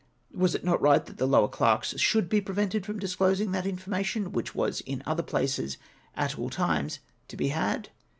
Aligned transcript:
Was 0.33 0.55
it 0.55 0.63
not 0.63 0.81
right 0.81 1.05
that 1.05 1.17
the 1.19 1.27
lower 1.27 1.47
clerks 1.47 1.93
should 1.99 2.27
be 2.27 2.41
prevented 2.41 2.87
from 2.87 2.97
disclosing 2.97 3.51
that 3.51 3.65
infor 3.65 3.83
mation 3.85 4.31
which 4.31 4.55
was 4.55 4.81
in 4.81 5.03
other 5.05 5.21
places 5.21 5.77
at 6.15 6.39
all 6.39 6.49
times 6.49 6.97
to 7.27 7.37
be 7.37 7.49
had 7.49 7.89